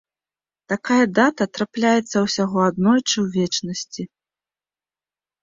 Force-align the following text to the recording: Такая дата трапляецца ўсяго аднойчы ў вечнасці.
Такая 0.71 1.03
дата 1.19 1.47
трапляецца 1.57 2.17
ўсяго 2.25 2.59
аднойчы 2.69 3.13
ў 3.13 3.27
вечнасці. 3.37 4.03